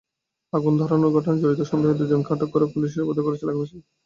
আগুন 0.53 0.73
ধরানোর 0.79 1.13
ঘটনায় 1.15 1.41
জড়িত 1.41 1.61
সন্দেহে 1.69 1.99
দুজনকে 1.99 2.29
আটক 2.33 2.49
করে 2.53 2.65
পুলিশে 2.73 2.97
সোপর্দ 2.97 3.19
করেছে 3.21 3.43
এলাকাবাসী। 3.45 3.77